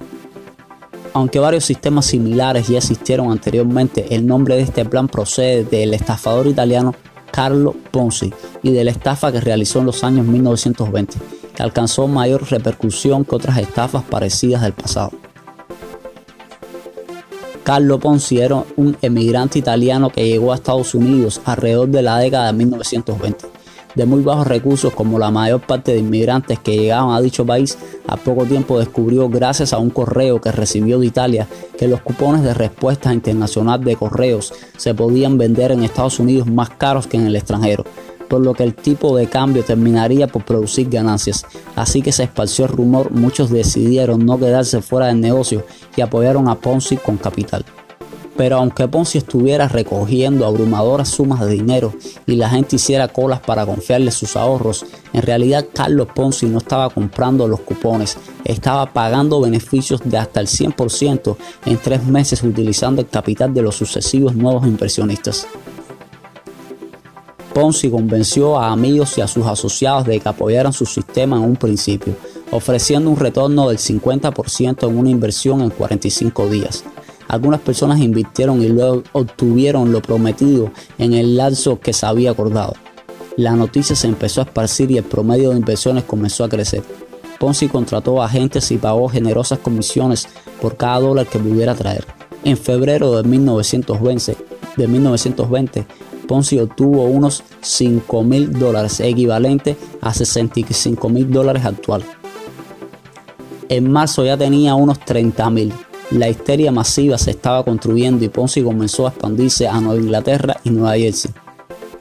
aunque 1.13 1.39
varios 1.39 1.65
sistemas 1.65 2.06
similares 2.07 2.68
ya 2.68 2.80
existieron 2.80 3.31
anteriormente, 3.31 4.15
el 4.15 4.25
nombre 4.25 4.56
de 4.56 4.63
este 4.63 4.83
plan 4.86 5.07
procede 5.07 5.63
del 5.63 5.94
estafador 5.94 6.48
italiano 6.48 6.95
Carlo 7.31 7.75
Ponzi 7.92 8.33
y 8.62 8.71
de 8.71 8.83
la 8.83 8.92
estafa 8.92 9.31
que 9.31 9.39
realizó 9.39 9.80
en 9.80 9.86
los 9.86 10.04
años 10.04 10.25
1920, 10.25 11.18
que 11.56 11.63
alcanzó 11.63 12.07
mayor 12.07 12.50
repercusión 12.50 13.25
que 13.25 13.36
otras 13.36 13.57
estafas 13.57 14.04
parecidas 14.04 14.62
del 14.63 14.74
pasado. 14.74 15.12
Carlo 17.63 18.00
Ponzi 18.00 18.39
era 18.39 18.63
un 18.75 18.98
emigrante 19.01 19.57
italiano 19.57 20.10
que 20.10 20.27
llegó 20.27 20.51
a 20.51 20.56
Estados 20.56 20.94
Unidos 20.95 21.42
alrededor 21.45 21.88
de 21.89 22.01
la 22.01 22.18
década 22.18 22.48
de 22.48 22.54
1920 22.54 23.52
de 23.95 24.06
muy 24.06 24.22
bajos 24.22 24.48
recursos 24.48 24.94
como 24.94 25.19
la 25.19 25.31
mayor 25.31 25.62
parte 25.62 25.94
de 25.94 26.00
inmigrantes 26.00 26.60
que 26.60 26.78
llegaban 26.78 27.16
a 27.16 27.22
dicho 27.22 27.45
país, 27.45 27.78
a 28.07 28.18
poco 28.18 28.45
tiempo 28.45 28.80
descubrió 28.80 29.30
gracias 29.30 29.74
a 29.74 29.78
un 29.78 29.90
correo 29.90 30.42
que 30.42 30.51
recibió 30.51 31.00
de 31.00 31.07
Italia 31.07 31.48
que 31.78 31.88
los 31.88 32.01
cupones 32.01 32.44
de 32.44 32.54
respuesta 32.54 33.13
internacional 33.13 33.84
de 33.84 33.96
correos 33.96 34.53
se 34.77 34.94
podían 34.94 35.38
vender 35.38 35.72
en 35.72 35.84
Estados 35.84 36.20
Unidos 36.20 36.48
más 36.48 36.70
caros 36.70 37.08
que 37.08 37.17
en 37.17 37.27
el 37.27 37.36
extranjero, 37.36 37.86
por 38.29 38.41
lo 38.41 38.53
que 38.53 38.63
el 38.63 38.74
tipo 38.74 39.15
de 39.15 39.27
cambio 39.27 39.63
terminaría 39.63 40.27
por 40.27 40.44
producir 40.44 40.89
ganancias. 40.89 41.46
Así 41.75 42.01
que 42.01 42.12
se 42.12 42.24
esparció 42.24 42.65
el 42.65 42.72
rumor, 42.72 43.12
muchos 43.12 43.50
decidieron 43.50 44.25
no 44.25 44.39
quedarse 44.39 44.82
fuera 44.82 45.08
del 45.08 45.22
negocio 45.22 45.65
y 45.96 46.01
apoyaron 46.01 46.48
a 46.50 46.56
Ponzi 46.56 46.98
con 46.98 47.17
capital. 47.17 47.63
Pero 48.36 48.58
aunque 48.58 48.88
Ponzi 48.88 49.20
estuviera 49.20 49.68
recogiendo 49.68 50.46
abrumadoras 50.46 51.10
sumas 51.10 51.42
de 51.42 51.54
dinero 51.54 51.94
y 52.25 52.36
la 52.36 52.50
gente 52.50 52.78
hiciera 52.78 53.08
colas 53.08 53.40
para 53.40 53.66
confiarle 53.66 54.12
sus 54.12 54.36
ahorros, 54.36 54.86
en 55.13 55.22
realidad 55.22 55.68
Carlos 55.72 56.08
Ponzi 56.16 56.48
no 56.48 56.58
estaba 56.58 56.90
comprando 56.90 57.48
los 57.48 57.60
cupones, 57.60 58.18
estaba 58.44 58.92
pagando 58.92 59.40
beneficios 59.40 60.02
de 60.04 60.18
hasta 60.18 60.40
el 60.40 60.48
100% 60.48 61.38
en 61.66 61.78
tres 61.78 62.04
meses 62.06 62.42
utilizando 62.44 63.02
el 63.02 63.08
capital 63.08 63.54
de 63.54 63.62
los 63.62 63.75
sucesivos 63.75 64.36
nuevos 64.36 64.66
inversionistas. 64.66 65.48
Ponzi 67.54 67.92
convenció 67.92 68.58
a 68.58 68.72
amigos 68.72 69.16
y 69.20 69.22
a 69.22 69.28
sus 69.28 69.46
asociados 69.46 70.08
de 70.08 70.20
que 70.20 70.28
apoyaran 70.28 70.74
su 70.74 70.88
sistema 70.88 71.38
en 71.38 71.44
un 71.44 71.56
principio, 71.56 72.16
ofreciendo 72.50 73.12
un 73.12 73.18
retorno 73.18 73.70
del 73.70 73.78
50% 73.78 74.90
en 74.90 74.98
una 74.98 75.10
inversión 75.12 75.62
en 75.62 75.70
45 75.70 76.50
días. 76.50 76.84
Algunas 77.27 77.62
personas 77.62 78.00
invirtieron 78.00 78.62
y 78.62 78.70
luego 78.70 79.03
obtuvieron 79.13 79.92
lo 79.92 80.01
prometido 80.01 80.72
en 80.98 81.13
el 81.13 81.38
lapso 81.38 81.80
que 81.80 81.94
se 81.94 82.06
había 82.06 82.32
acordado. 82.32 82.74
La 83.38 83.56
noticia 83.56 83.96
se 83.96 84.08
empezó 84.08 84.42
a 84.42 84.46
esparcir 84.46 84.92
y 84.92 84.98
el 84.98 85.03
promedio 85.03 85.50
de 85.50 85.58
inversiones 85.58 86.03
comenzó 86.03 86.44
a 86.44 86.50
crecer. 86.50 86.84
Ponzi 87.39 87.68
contrató 87.68 88.22
agentes 88.22 88.72
y 88.72 88.77
pagó 88.77 89.10
generosas 89.10 89.60
comisiones 89.60 90.27
por 90.62 90.77
cada 90.77 91.00
dólar 91.00 91.27
que 91.27 91.39
pudiera 91.39 91.75
traer. 91.75 92.06
En 92.44 92.58
febrero 92.58 93.15
de 93.15 93.27
1920, 93.27 94.38
de 94.77 94.88
1920 94.88 95.86
Ponzi 96.27 96.60
obtuvo 96.60 97.03
unos 97.06 97.44
5 97.62 98.24
mil 98.24 98.58
dólares, 98.58 99.00
equivalente 99.00 99.77
a 100.01 100.13
65 100.13 101.10
mil 101.10 101.32
dólares 101.32 101.65
actuales. 101.65 102.08
En 103.70 103.92
marzo 103.92 104.24
ya 104.24 104.38
tenía 104.38 104.75
unos 104.75 105.00
30 105.00 105.50
mil. 105.50 105.74
La 106.13 106.29
histeria 106.29 106.72
masiva 106.72 107.17
se 107.17 107.32
estaba 107.32 107.63
construyendo 107.63 108.24
y 108.24 108.29
Ponzi 108.29 108.62
comenzó 108.62 109.08
a 109.08 109.10
expandirse 109.10 109.67
a 109.67 109.82
Nueva 109.82 110.00
Inglaterra 110.00 110.58
y 110.63 110.70
Nueva 110.70 110.96
Jersey. 110.96 111.32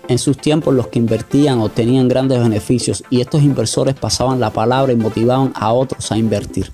En 0.06 0.18
sus 0.18 0.36
tiempos 0.36 0.74
los 0.74 0.88
que 0.88 0.98
invertían 0.98 1.60
obtenían 1.60 2.08
grandes 2.08 2.38
beneficios 2.38 3.02
y 3.08 3.22
estos 3.22 3.42
inversores 3.42 3.94
pasaban 3.94 4.38
la 4.38 4.50
palabra 4.50 4.92
y 4.92 4.96
motivaban 4.96 5.52
a 5.54 5.72
otros 5.72 6.12
a 6.12 6.18
invertir. 6.18 6.70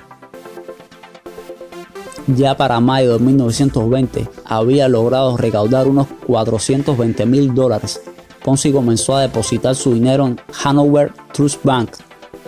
Ya 2.26 2.56
para 2.56 2.80
mayo 2.80 3.16
de 3.16 3.24
1920 3.24 4.28
había 4.44 4.88
logrado 4.88 5.36
recaudar 5.36 5.86
unos 5.86 6.08
420 6.26 7.24
mil 7.24 7.54
dólares. 7.54 8.00
Ponzi 8.44 8.72
comenzó 8.72 9.14
a 9.14 9.22
depositar 9.22 9.76
su 9.76 9.94
dinero 9.94 10.26
en 10.26 10.40
Hanover 10.64 11.12
Trust 11.32 11.62
Bank 11.62 11.90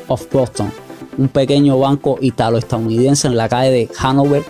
of 0.08 0.26
Boston, 0.32 0.72
un 1.16 1.28
pequeño 1.28 1.78
banco 1.78 2.18
italo-estadounidense 2.20 3.28
en 3.28 3.36
la 3.36 3.48
calle 3.48 3.70
de 3.70 3.88
Hanover 3.96 4.42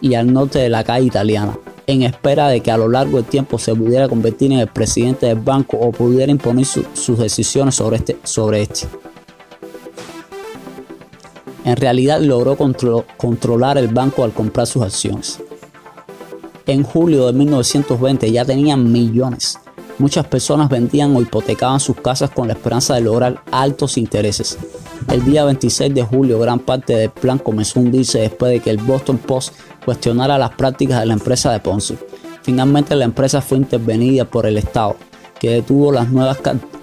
y 0.00 0.14
al 0.14 0.32
norte 0.32 0.58
de 0.58 0.68
la 0.68 0.84
calle 0.84 1.06
italiana, 1.06 1.58
en 1.86 2.02
espera 2.02 2.48
de 2.48 2.60
que 2.60 2.70
a 2.70 2.76
lo 2.76 2.88
largo 2.88 3.16
del 3.16 3.26
tiempo 3.26 3.58
se 3.58 3.74
pudiera 3.74 4.08
convertir 4.08 4.52
en 4.52 4.60
el 4.60 4.68
presidente 4.68 5.26
del 5.26 5.38
banco 5.38 5.76
o 5.76 5.92
pudiera 5.92 6.30
imponer 6.30 6.64
sus 6.64 7.18
decisiones 7.18 7.74
sobre 7.74 7.96
este, 7.96 8.16
sobre 8.24 8.62
este. 8.62 8.86
En 11.64 11.76
realidad 11.76 12.20
logró 12.20 12.56
controlar 13.16 13.76
el 13.78 13.88
banco 13.88 14.24
al 14.24 14.32
comprar 14.32 14.66
sus 14.66 14.82
acciones. 14.82 15.40
En 16.66 16.82
julio 16.82 17.26
de 17.26 17.32
1920 17.32 18.30
ya 18.30 18.44
tenían 18.44 18.90
millones. 18.90 19.58
Muchas 19.98 20.26
personas 20.26 20.70
vendían 20.70 21.14
o 21.14 21.20
hipotecaban 21.20 21.80
sus 21.80 21.96
casas 21.96 22.30
con 22.30 22.48
la 22.48 22.54
esperanza 22.54 22.94
de 22.94 23.02
lograr 23.02 23.42
altos 23.50 23.98
intereses. 23.98 24.56
El 25.08 25.24
día 25.24 25.44
26 25.44 25.94
de 25.94 26.02
julio 26.02 26.38
gran 26.38 26.58
parte 26.60 26.94
del 26.94 27.10
plan 27.10 27.38
comenzó 27.38 27.78
a 27.78 27.82
hundirse 27.82 28.20
después 28.20 28.52
de 28.52 28.60
que 28.60 28.70
el 28.70 28.78
Boston 28.78 29.18
Post 29.18 29.52
cuestionara 29.90 30.38
las 30.38 30.50
prácticas 30.50 31.00
de 31.00 31.06
la 31.06 31.14
empresa 31.14 31.50
de 31.50 31.58
Ponzi. 31.58 31.98
Finalmente 32.44 32.94
la 32.94 33.06
empresa 33.06 33.40
fue 33.40 33.58
intervenida 33.58 34.24
por 34.24 34.46
el 34.46 34.56
Estado, 34.56 34.94
que 35.40 35.50
detuvo 35.50 35.90
las 35.90 36.10
nuevas 36.10 36.38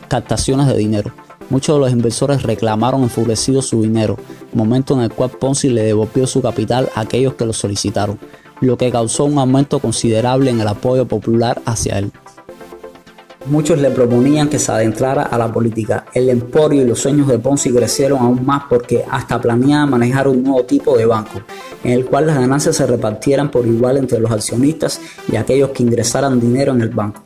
captaciones 0.10 0.68
de 0.68 0.76
dinero. 0.76 1.14
Muchos 1.50 1.78
de 1.78 1.80
los 1.80 1.92
inversores 1.94 2.44
reclamaron 2.44 3.04
enfurecidos 3.04 3.68
su 3.68 3.82
dinero, 3.82 4.18
momento 4.52 4.94
en 4.94 5.04
el 5.04 5.14
cual 5.14 5.30
Ponzi 5.30 5.70
le 5.70 5.84
devolvió 5.84 6.28
su 6.28 6.42
capital 6.42 6.90
a 6.96 7.02
aquellos 7.02 7.36
que 7.36 7.46
lo 7.46 7.54
solicitaron 7.54 8.20
lo 8.60 8.78
que 8.78 8.92
causó 8.92 9.26
un 9.26 9.38
aumento 9.38 9.80
considerable 9.80 10.50
en 10.50 10.60
el 10.60 10.68
apoyo 10.68 11.08
popular 11.08 11.62
hacia 11.66 12.00
él. 12.00 12.12
Muchos 13.50 13.80
le 13.80 13.92
proponían 13.92 14.50
que 14.50 14.60
se 14.60 14.72
adentrara 14.74 15.24
a 15.24 15.38
la 15.38 15.51
política. 15.51 16.06
El 16.13 16.30
emporio 16.30 16.82
y 16.82 16.86
los 16.86 17.00
sueños 17.00 17.30
de 17.30 17.39
Ponzi 17.39 17.72
crecieron 17.72 18.20
aún 18.20 18.46
más 18.46 18.63
porque 18.70 19.06
hasta 19.10 19.39
planeaba 19.39 19.86
manejar 19.86 20.27
un 20.27 20.44
nuevo 20.44 20.66
tipo 20.66 20.98
de 20.98 21.06
banco, 21.06 21.42
en 21.82 21.94
el 21.94 22.06
cual 22.06 22.27
las 22.27 22.38
ganancias 22.38 22.75
se 22.75 22.86
repartieran 22.86 23.50
por 23.50 23.66
igual 23.66 23.96
entre 23.96 24.20
los 24.20 24.32
accionistas 24.32 25.00
y 25.32 25.38
aquellos 25.38 25.70
que 25.70 25.84
ingresaran 25.84 26.42
dinero 26.42 26.74
en 26.74 26.82
el 26.82 26.89
banco. 26.89 27.22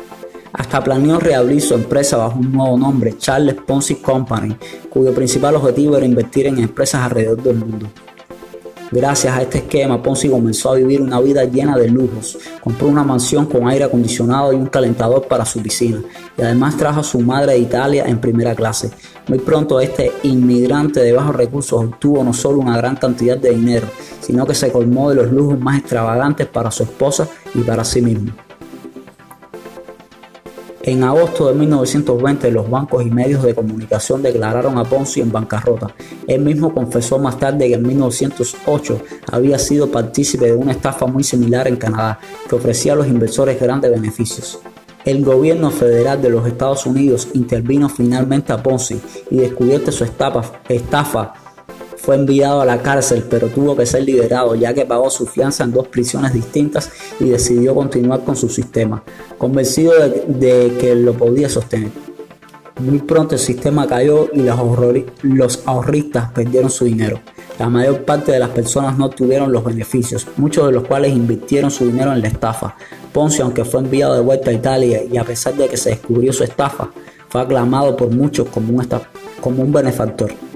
Hasta 0.53 0.83
planeó 0.83 1.19
reabrir 1.19 1.61
su 1.61 1.73
empresa 1.73 2.17
bajo 2.17 2.37
un 2.37 2.51
nuevo 2.51 2.77
nombre, 2.77 3.17
Charles 3.17 3.55
Ponzi 3.55 3.95
Company, 3.95 4.55
cuyo 4.91 5.13
principal 5.13 5.55
objetivo 5.55 5.97
era 5.97 6.05
invertir 6.05 6.45
en 6.45 6.59
empresas 6.59 7.01
alrededor 7.01 7.41
del 7.41 7.55
mundo. 7.55 7.87
Gracias 8.91 9.33
a 9.33 9.41
este 9.41 9.59
esquema, 9.59 10.03
Ponzi 10.03 10.29
comenzó 10.29 10.71
a 10.71 10.75
vivir 10.75 11.01
una 11.01 11.21
vida 11.21 11.45
llena 11.45 11.77
de 11.77 11.87
lujos. 11.87 12.37
Compró 12.61 12.89
una 12.89 13.05
mansión 13.05 13.45
con 13.45 13.65
aire 13.69 13.85
acondicionado 13.85 14.51
y 14.51 14.57
un 14.57 14.67
calentador 14.67 15.25
para 15.29 15.45
su 15.45 15.61
piscina. 15.61 16.01
Y 16.37 16.41
además 16.41 16.75
trajo 16.75 16.99
a 16.99 17.03
su 17.03 17.21
madre 17.21 17.53
de 17.53 17.59
Italia 17.59 18.03
en 18.05 18.19
primera 18.19 18.53
clase. 18.53 18.91
Muy 19.27 19.39
pronto 19.39 19.79
este 19.79 20.11
inmigrante 20.23 20.99
de 20.99 21.13
bajos 21.13 21.37
recursos 21.37 21.85
obtuvo 21.85 22.21
no 22.21 22.33
solo 22.33 22.59
una 22.59 22.75
gran 22.75 22.97
cantidad 22.97 23.37
de 23.37 23.51
dinero, 23.51 23.87
sino 24.19 24.45
que 24.45 24.55
se 24.55 24.73
colmó 24.73 25.09
de 25.09 25.15
los 25.15 25.31
lujos 25.31 25.57
más 25.57 25.79
extravagantes 25.79 26.47
para 26.47 26.69
su 26.69 26.83
esposa 26.83 27.29
y 27.55 27.59
para 27.59 27.85
sí 27.85 28.01
mismo. 28.01 28.33
En 30.83 31.03
agosto 31.03 31.47
de 31.47 31.53
1920 31.53 32.49
los 32.49 32.67
bancos 32.67 33.05
y 33.05 33.11
medios 33.11 33.43
de 33.43 33.53
comunicación 33.53 34.23
declararon 34.23 34.79
a 34.79 34.83
Ponzi 34.83 35.21
en 35.21 35.31
bancarrota. 35.31 35.93
Él 36.27 36.41
mismo 36.41 36.73
confesó 36.73 37.19
más 37.19 37.37
tarde 37.37 37.67
que 37.67 37.75
en 37.75 37.85
1908 37.85 39.01
había 39.31 39.59
sido 39.59 39.91
partícipe 39.91 40.45
de 40.45 40.55
una 40.55 40.71
estafa 40.71 41.05
muy 41.05 41.23
similar 41.23 41.67
en 41.67 41.75
Canadá 41.75 42.19
que 42.49 42.55
ofrecía 42.55 42.93
a 42.93 42.95
los 42.95 43.07
inversores 43.07 43.59
grandes 43.59 43.91
beneficios. 43.91 44.59
El 45.05 45.23
gobierno 45.23 45.69
federal 45.69 46.19
de 46.19 46.29
los 46.29 46.47
Estados 46.47 46.85
Unidos 46.87 47.27
intervino 47.33 47.87
finalmente 47.87 48.51
a 48.51 48.61
Ponzi 48.61 48.99
y 49.29 49.37
descubierto 49.37 49.91
su 49.91 50.03
estafa 50.03 51.33
fue 52.01 52.15
enviado 52.15 52.61
a 52.61 52.65
la 52.65 52.81
cárcel, 52.81 53.23
pero 53.29 53.47
tuvo 53.49 53.75
que 53.75 53.85
ser 53.85 54.03
liberado 54.03 54.55
ya 54.55 54.73
que 54.73 54.85
pagó 54.85 55.09
su 55.11 55.27
fianza 55.27 55.63
en 55.63 55.71
dos 55.71 55.87
prisiones 55.87 56.33
distintas 56.33 56.89
y 57.19 57.25
decidió 57.25 57.75
continuar 57.75 58.23
con 58.23 58.35
su 58.35 58.49
sistema, 58.49 59.03
convencido 59.37 59.93
de, 59.99 60.77
que 60.79 60.95
lo 60.95 61.13
podía 61.13 61.47
sostener. 61.47 61.91
Muy 62.79 62.99
pronto 62.99 63.35
el 63.35 63.39
sistema 63.39 63.85
cayó 63.85 64.29
y 64.33 64.41
los, 64.41 65.61
ahorristas 65.65 66.31
perdieron 66.31 66.71
su 66.71 66.85
dinero. 66.85 67.19
La 67.59 67.69
mayor 67.69 68.03
parte 68.03 68.31
de 68.31 68.39
las 68.39 68.49
personas 68.49 68.97
no 68.97 69.09
tuvieron 69.11 69.51
los 69.51 69.63
beneficios, 69.63 70.25
muchos 70.37 70.65
de 70.65 70.71
los 70.71 70.85
cuales 70.85 71.13
invirtieron 71.13 71.69
su 71.69 71.85
dinero 71.85 72.11
en 72.11 72.21
la 72.21 72.29
estafa. 72.29 72.75
Ponce, 73.13 73.43
aunque 73.43 73.63
fue 73.63 73.81
enviado 73.81 74.15
de 74.15 74.21
vuelta 74.21 74.49
a 74.49 74.53
Italia 74.53 75.03
y 75.03 75.17
a 75.17 75.23
pesar 75.23 75.53
de 75.53 75.67
que 75.67 75.77
se 75.77 75.91
descubrió 75.91 76.33
su 76.33 76.43
estafa, 76.43 76.89
fue 77.29 77.41
aclamado 77.41 77.95
por 77.95 78.09
muchos 78.09 78.47
como 78.49 79.61
un 79.61 79.71
benefactor. 79.71 80.50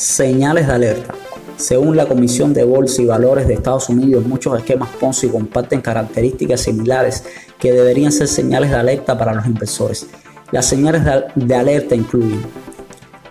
Señales 0.00 0.66
de 0.66 0.72
alerta. 0.72 1.14
Según 1.58 1.94
la 1.94 2.06
Comisión 2.06 2.54
de 2.54 2.64
Bolsa 2.64 3.02
y 3.02 3.04
Valores 3.04 3.46
de 3.46 3.52
Estados 3.52 3.90
Unidos, 3.90 4.24
muchos 4.24 4.58
esquemas 4.58 4.88
Ponzi 4.98 5.28
comparten 5.28 5.82
características 5.82 6.62
similares 6.62 7.22
que 7.58 7.70
deberían 7.70 8.10
ser 8.10 8.26
señales 8.26 8.70
de 8.70 8.76
alerta 8.76 9.18
para 9.18 9.34
los 9.34 9.44
inversores. 9.44 10.06
Las 10.52 10.64
señales 10.64 11.02
de 11.34 11.54
alerta 11.54 11.94
incluyen 11.94 12.40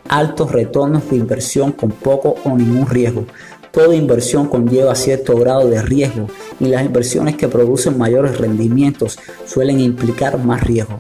altos 0.09 0.51
retornos 0.51 1.09
de 1.09 1.15
inversión 1.15 1.71
con 1.71 1.89
poco 1.89 2.35
o 2.43 2.55
ningún 2.55 2.85
riesgo. 2.85 3.25
Toda 3.71 3.95
inversión 3.95 4.47
conlleva 4.47 4.93
cierto 4.93 5.37
grado 5.37 5.67
de 5.67 5.81
riesgo 5.81 6.27
y 6.59 6.65
las 6.65 6.85
inversiones 6.85 7.35
que 7.35 7.47
producen 7.47 7.97
mayores 7.97 8.37
rendimientos 8.37 9.17
suelen 9.47 9.79
implicar 9.79 10.37
más 10.37 10.61
riesgo. 10.61 10.99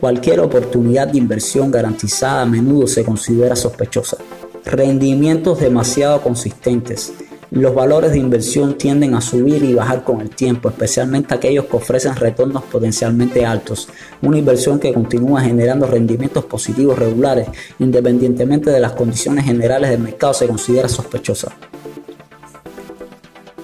Cualquier 0.00 0.40
oportunidad 0.40 1.06
de 1.06 1.18
inversión 1.18 1.70
garantizada 1.70 2.42
a 2.42 2.46
menudo 2.46 2.88
se 2.88 3.04
considera 3.04 3.54
sospechosa 3.54 4.16
rendimientos 4.64 5.60
demasiado 5.60 6.22
consistentes. 6.22 7.12
Los 7.50 7.72
valores 7.72 8.10
de 8.10 8.18
inversión 8.18 8.76
tienden 8.76 9.14
a 9.14 9.20
subir 9.20 9.62
y 9.62 9.74
bajar 9.74 10.02
con 10.02 10.20
el 10.20 10.30
tiempo, 10.30 10.68
especialmente 10.68 11.34
aquellos 11.34 11.66
que 11.66 11.76
ofrecen 11.76 12.16
retornos 12.16 12.64
potencialmente 12.64 13.46
altos. 13.46 13.88
Una 14.22 14.38
inversión 14.38 14.80
que 14.80 14.92
continúa 14.92 15.42
generando 15.42 15.86
rendimientos 15.86 16.46
positivos 16.46 16.98
regulares, 16.98 17.46
independientemente 17.78 18.70
de 18.70 18.80
las 18.80 18.92
condiciones 18.92 19.44
generales 19.44 19.90
del 19.90 20.00
mercado, 20.00 20.34
se 20.34 20.48
considera 20.48 20.88
sospechosa. 20.88 21.52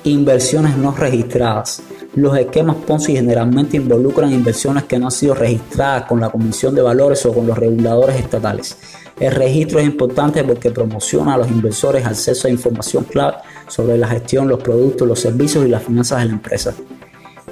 Inversiones 0.04 0.76
no 0.76 0.92
registradas. 0.92 1.82
Los 2.14 2.36
esquemas 2.36 2.76
Ponzi 2.86 3.14
generalmente 3.14 3.76
involucran 3.76 4.32
inversiones 4.32 4.84
que 4.84 4.98
no 4.98 5.06
han 5.06 5.12
sido 5.12 5.34
registradas 5.34 6.04
con 6.04 6.20
la 6.20 6.30
Comisión 6.30 6.74
de 6.74 6.82
Valores 6.82 7.24
o 7.26 7.32
con 7.32 7.46
los 7.46 7.58
reguladores 7.58 8.16
estatales. 8.16 8.76
El 9.18 9.32
registro 9.32 9.80
es 9.80 9.86
importante 9.86 10.44
porque 10.44 10.70
promociona 10.70 11.34
a 11.34 11.38
los 11.38 11.48
inversores 11.48 12.06
acceso 12.06 12.48
a 12.48 12.50
información 12.50 13.04
clave 13.04 13.38
sobre 13.68 13.98
la 13.98 14.08
gestión, 14.08 14.48
los 14.48 14.62
productos, 14.62 15.06
los 15.06 15.20
servicios 15.20 15.66
y 15.66 15.68
las 15.68 15.82
finanzas 15.82 16.20
de 16.20 16.26
la 16.26 16.32
empresa. 16.32 16.74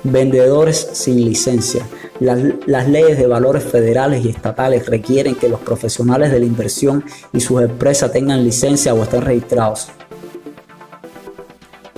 Vendedores 0.05 0.91
sin 0.93 1.17
licencia. 1.25 1.85
Las, 2.21 2.41
las, 2.67 2.89
leyes 2.89 3.19
de 3.19 3.27
valores 3.27 3.65
federales 3.65 4.25
y 4.25 4.29
estatales 4.29 4.87
requieren 4.87 5.35
que 5.35 5.49
los 5.49 5.61
profesionales 5.61 6.31
de 6.31 6.41
la 6.41 6.47
inversión 6.47 7.05
y 7.33 7.41
sus 7.41 7.63
empresas 7.63 8.13
tengan 8.13 8.45
licencia 8.45 8.95
o 8.95 9.03
estén 9.03 9.23
registrados. 9.23 9.89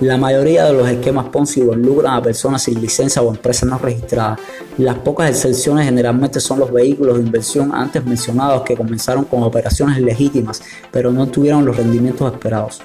La 0.01 0.17
mayoría 0.17 0.65
de 0.65 0.73
los 0.73 0.89
esquemas 0.89 1.27
Ponzi 1.27 1.59
involucran 1.59 2.15
a 2.15 2.23
personas 2.23 2.63
sin 2.63 2.81
licencia 2.81 3.21
o 3.21 3.29
empresas 3.29 3.69
no 3.69 3.77
registradas. 3.77 4.39
Las 4.79 4.97
pocas 4.97 5.29
excepciones 5.29 5.85
generalmente 5.85 6.39
son 6.39 6.57
los 6.57 6.71
vehículos 6.71 7.17
de 7.17 7.23
inversión 7.23 7.69
antes 7.71 8.03
mencionados 8.03 8.63
que 8.63 8.75
comenzaron 8.75 9.25
con 9.25 9.43
operaciones 9.43 10.01
legítimas, 10.01 10.63
pero 10.91 11.11
no 11.11 11.27
tuvieron 11.27 11.65
los 11.65 11.77
rendimientos 11.77 12.33
esperados. 12.33 12.81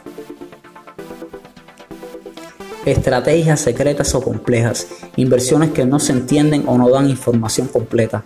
Estrategias 2.84 3.60
secretas 3.60 4.14
o 4.14 4.20
complejas, 4.20 4.86
inversiones 5.16 5.70
que 5.70 5.86
no 5.86 5.98
se 5.98 6.12
entienden 6.12 6.64
o 6.66 6.76
no 6.76 6.90
dan 6.90 7.08
información 7.08 7.66
completa 7.68 8.24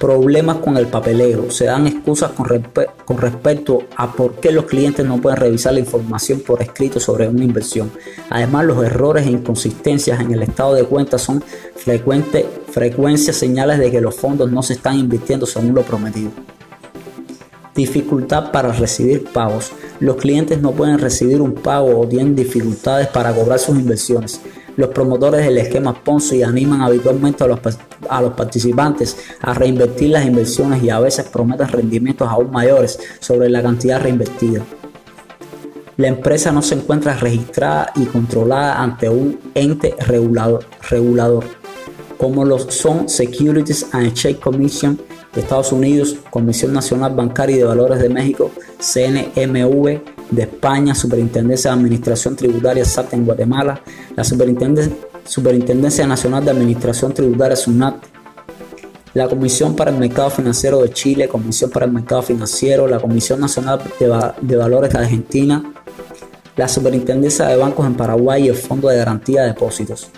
problemas 0.00 0.56
con 0.56 0.78
el 0.78 0.86
papeleo, 0.86 1.50
se 1.50 1.66
dan 1.66 1.86
excusas 1.86 2.32
con, 2.32 2.48
respecto 3.18 3.82
a 3.96 4.10
por 4.10 4.36
qué 4.36 4.50
los 4.50 4.64
clientes 4.64 5.04
no 5.04 5.20
pueden 5.20 5.38
revisar 5.38 5.74
la 5.74 5.80
información 5.80 6.40
por 6.40 6.62
escrito 6.62 6.98
sobre 6.98 7.28
una 7.28 7.44
inversión. 7.44 7.92
Además, 8.30 8.64
los 8.64 8.82
errores 8.82 9.26
e 9.26 9.30
inconsistencias 9.30 10.18
en 10.18 10.32
el 10.32 10.42
estado 10.42 10.72
de 10.74 10.84
cuenta 10.84 11.18
son 11.18 11.44
frecuentes 11.76 12.46
frecuencias 12.70 13.36
señales 13.36 13.78
de 13.78 13.90
que 13.90 14.00
los 14.00 14.14
fondos 14.14 14.50
no 14.50 14.62
se 14.62 14.72
están 14.72 14.96
invirtiendo 14.98 15.44
según 15.44 15.74
lo 15.74 15.82
prometido. 15.82 16.30
Dificultad 17.74 18.52
para 18.52 18.72
recibir 18.72 19.24
pagos. 19.24 19.70
Los 20.00 20.16
clientes 20.16 20.62
no 20.62 20.72
pueden 20.72 20.98
recibir 20.98 21.42
un 21.42 21.52
pago 21.52 22.00
o 22.00 22.08
tienen 22.08 22.34
dificultades 22.34 23.06
para 23.08 23.34
cobrar 23.34 23.58
sus 23.58 23.78
inversiones. 23.78 24.40
Los 24.80 24.88
promotores 24.88 25.44
del 25.44 25.58
esquema 25.58 25.92
Ponzi 25.92 26.42
animan 26.42 26.80
habitualmente 26.80 27.44
a 27.44 27.46
los, 27.46 27.60
a 28.08 28.22
los 28.22 28.32
participantes 28.32 29.14
a 29.42 29.52
reinvertir 29.52 30.08
las 30.08 30.24
inversiones 30.24 30.82
y 30.82 30.88
a 30.88 30.98
veces 30.98 31.26
prometen 31.26 31.68
rendimientos 31.68 32.26
aún 32.26 32.50
mayores 32.50 32.98
sobre 33.18 33.50
la 33.50 33.60
cantidad 33.60 34.00
reinvertida. 34.00 34.64
La 35.98 36.08
empresa 36.08 36.50
no 36.50 36.62
se 36.62 36.76
encuentra 36.76 37.12
registrada 37.12 37.92
y 37.94 38.06
controlada 38.06 38.80
ante 38.80 39.10
un 39.10 39.38
ente 39.54 39.94
regulador, 39.98 40.64
regulador 40.88 41.44
como 42.16 42.46
lo 42.46 42.58
son 42.58 43.06
Securities 43.06 43.86
and 43.92 44.06
Exchange 44.06 44.40
Commission 44.40 44.98
de 45.34 45.42
Estados 45.42 45.72
Unidos, 45.72 46.16
Comisión 46.30 46.72
Nacional 46.72 47.14
Bancaria 47.14 47.56
y 47.56 47.58
de 47.58 47.64
Valores 47.66 48.00
de 48.00 48.08
México, 48.08 48.50
CNMV 48.78 50.19
de 50.30 50.42
España, 50.42 50.94
Superintendencia 50.94 51.70
de 51.70 51.76
Administración 51.78 52.36
Tributaria 52.36 52.84
SAT 52.84 53.14
en 53.14 53.24
Guatemala, 53.24 53.80
la 54.16 54.24
Superintendencia, 54.24 56.06
Nacional 56.06 56.44
de 56.44 56.50
Administración 56.50 57.12
Tributaria 57.12 57.56
SUNAT, 57.56 57.96
la 59.14 59.28
Comisión 59.28 59.74
para 59.74 59.90
el 59.90 59.98
Mercado 59.98 60.30
Financiero 60.30 60.80
de 60.82 60.90
Chile, 60.92 61.28
Comisión 61.28 61.70
para 61.70 61.86
el 61.86 61.92
Mercado 61.92 62.22
Financiero, 62.22 62.86
la 62.86 63.00
Comisión 63.00 63.40
Nacional 63.40 63.80
de, 63.98 64.32
de 64.40 64.56
Valores 64.56 64.92
de 64.92 64.98
Argentina, 64.98 65.72
la 66.56 66.68
Superintendencia 66.68 67.46
de 67.46 67.56
Bancos 67.56 67.86
en 67.86 67.94
Paraguay 67.94 68.44
y 68.44 68.48
el 68.48 68.54
Fondo 68.54 68.88
de 68.88 68.96
Garantía 68.96 69.42
de 69.42 69.48
Depósitos. 69.48 70.08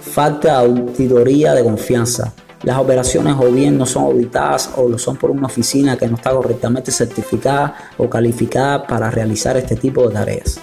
Falta 0.00 0.60
de 0.60 0.66
auditoría 0.66 1.54
de 1.54 1.64
confianza. 1.64 2.32
Las 2.64 2.78
operaciones 2.78 3.36
o 3.38 3.50
bien 3.50 3.76
no 3.76 3.84
son 3.84 4.04
auditadas 4.04 4.70
o 4.76 4.88
lo 4.88 4.98
son 4.98 5.16
por 5.16 5.30
una 5.30 5.46
oficina 5.46 5.98
que 5.98 6.08
no 6.08 6.16
está 6.16 6.30
correctamente 6.30 6.90
certificada 6.90 7.74
o 7.98 8.08
calificada 8.08 8.86
para 8.86 9.10
realizar 9.10 9.56
este 9.56 9.76
tipo 9.76 10.08
de 10.08 10.14
tareas. 10.14 10.58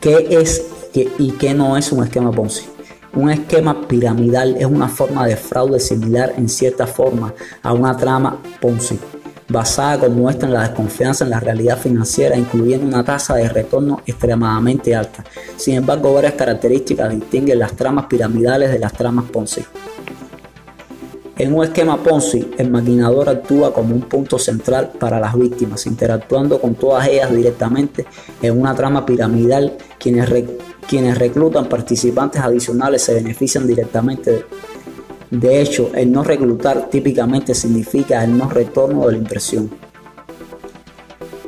¿Qué 0.00 0.28
es 0.30 0.64
y 0.94 1.32
qué 1.32 1.52
no 1.54 1.76
es 1.76 1.92
un 1.92 2.04
esquema 2.04 2.30
Ponzi? 2.30 2.64
Un 3.14 3.30
esquema 3.30 3.86
piramidal 3.86 4.56
es 4.56 4.66
una 4.66 4.88
forma 4.88 5.26
de 5.26 5.36
fraude 5.36 5.78
similar 5.78 6.32
en 6.36 6.48
cierta 6.48 6.86
forma 6.86 7.32
a 7.62 7.72
una 7.72 7.96
trama 7.96 8.38
Ponzi, 8.60 8.98
basada 9.48 10.00
como 10.00 10.22
muestra 10.22 10.48
en 10.48 10.54
la 10.54 10.62
desconfianza 10.62 11.24
en 11.24 11.30
la 11.30 11.40
realidad 11.40 11.78
financiera, 11.78 12.36
incluyendo 12.36 12.86
una 12.86 13.04
tasa 13.04 13.34
de 13.34 13.48
retorno 13.48 14.00
extremadamente 14.06 14.94
alta. 14.94 15.24
Sin 15.56 15.74
embargo, 15.74 16.14
varias 16.14 16.34
características 16.34 17.10
distinguen 17.10 17.58
las 17.58 17.74
tramas 17.74 18.06
piramidales 18.06 18.70
de 18.70 18.78
las 18.78 18.92
tramas 18.92 19.26
Ponzi. 19.30 19.62
En 21.36 21.52
un 21.52 21.64
esquema 21.64 21.96
Ponzi, 21.96 22.48
el 22.58 22.70
maquinador 22.70 23.28
actúa 23.28 23.74
como 23.74 23.94
un 23.94 24.02
punto 24.02 24.38
central 24.38 24.92
para 25.00 25.18
las 25.18 25.36
víctimas, 25.36 25.84
interactuando 25.86 26.60
con 26.60 26.76
todas 26.76 27.08
ellas 27.08 27.32
directamente 27.32 28.06
en 28.40 28.60
una 28.60 28.74
trama 28.74 29.04
piramidal, 29.04 29.76
quienes 29.98 30.28
quienes 30.88 31.18
reclutan 31.18 31.66
participantes 31.66 32.40
adicionales 32.42 33.02
se 33.02 33.14
benefician 33.14 33.66
directamente. 33.66 34.44
Hecho, 35.42 35.90
el 35.94 36.12
no 36.12 36.22
reclutar 36.22 36.88
típicamente 36.90 37.54
significa 37.54 38.22
el 38.22 38.36
no 38.36 38.48
retorno 38.48 39.06
de 39.06 39.12
la 39.12 39.18
inversión. 39.18 39.70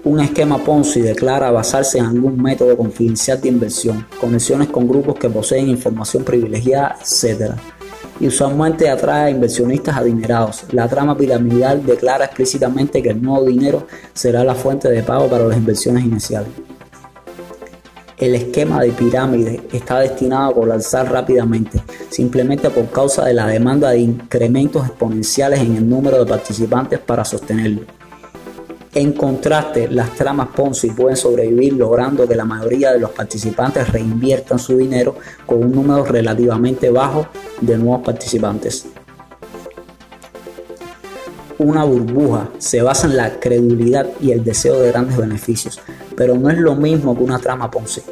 Un 0.05 0.21
esquema 0.21 0.59
Ponzi 0.59 1.01
declara 1.01 1.51
basarse 1.51 1.99
en 1.99 2.07
algún 2.07 2.41
método 2.41 2.77
confidencial 2.77 3.41
de 3.41 3.49
inversión, 3.49 4.07
conexiones 4.21 4.69
con 4.69 4.87
grupos 4.87 5.17
que 5.17 5.29
poseen 5.29 5.69
información 5.69 6.23
privilegiada, 6.23 6.97
etc. 7.01 7.55
Y 8.21 8.29
usualmente 8.29 8.89
atrae 8.89 9.27
a 9.27 9.31
inversionistas 9.31 9.97
adinerados. 9.97 10.65
La 10.71 10.89
trama 10.89 11.17
piramidal 11.17 11.85
declara 11.85 12.27
explícitamente 12.27 13.03
que 13.03 13.11
el 13.11 13.21
nuevo 13.21 13.45
dinero 13.47 13.87
será 14.15 14.45
la 14.45 14.55
fuente 14.55 14.89
de 14.89 15.03
pago 15.03 15.29
para 15.29 15.45
las 15.47 15.57
inversiones 15.57 16.05
iniciales. 16.05 16.51
El 18.19 18.35
esquema 18.35 18.81
de 18.81 18.93
pirámide 18.93 19.61
está 19.73 19.99
destinado 20.01 20.51
a 20.51 20.55
colapsar 20.55 21.13
rápidamente, 21.13 21.83
simplemente 22.09 22.71
por 22.71 22.87
causa 22.87 23.27
de 23.27 23.35
la 23.35 23.47
demanda 23.47 23.91
de 23.91 23.99
incrementos 23.99 24.87
exponenciales 24.87 25.61
en 25.61 25.77
el 25.77 25.87
número 25.87 26.21
de 26.21 26.31
participantes 26.31 26.99
para 26.99 27.27
sostenerlo. 27.27 27.83
En 28.95 29.13
contraste, 29.13 29.89
las 29.91 30.15
tramas 30.15 30.49
Ponzi 30.57 30.93
pueden 30.93 31.19
sobrevivir 31.19 31.75
logrando 31.75 32.27
que 32.27 32.35
la 32.35 32.47
mayoría 32.47 32.93
de 32.93 33.01
los 33.01 33.11
participantes 33.11 33.93
reinviertan 33.93 34.59
su 34.59 34.79
dinero 34.79 35.17
con 35.45 35.63
un 35.63 35.73
número 35.73 36.03
relativamente 36.03 36.89
bajo 36.89 37.29
de 37.61 37.77
nuevos 37.77 38.03
participantes. 38.03 38.87
Una 41.59 41.85
burbuja 41.85 42.51
se 42.59 42.83
basa 42.83 43.07
en 43.07 43.17
la 43.17 43.41
credulidad 43.41 44.07
y 44.21 44.33
el 44.33 44.45
deseo 44.45 44.79
de 44.79 44.89
grandes 44.91 45.17
beneficios, 45.17 45.81
pero 46.15 46.35
no 46.35 46.51
es 46.51 46.59
lo 46.59 46.75
mismo 46.75 47.17
que 47.17 47.25
una 47.25 47.39
trama 47.39 47.71
Ponzi. 47.71 48.03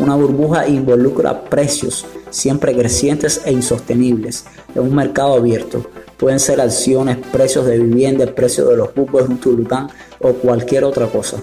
Una 0.00 0.16
burbuja 0.16 0.66
involucra 0.66 1.44
precios 1.44 2.04
siempre 2.30 2.76
crecientes 2.76 3.42
e 3.44 3.52
insostenibles 3.52 4.46
en 4.74 4.82
un 4.82 4.94
mercado 4.96 5.34
abierto. 5.34 5.86
Pueden 6.16 6.40
ser 6.40 6.60
acciones, 6.60 7.18
precios 7.32 7.66
de 7.66 7.78
vivienda, 7.78 8.24
el 8.24 8.34
precio 8.34 8.66
de 8.66 8.76
los 8.76 8.92
buques 8.92 9.28
de 9.28 9.34
un 9.34 9.38
tulipán 9.38 9.88
o 10.20 10.32
cualquier 10.32 10.82
otra 10.82 11.06
cosa. 11.06 11.36